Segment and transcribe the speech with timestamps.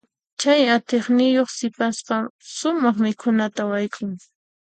[0.39, 2.15] Chay atiyniyuq sipasqa
[2.55, 4.11] sumaq mikhunata wayk'un.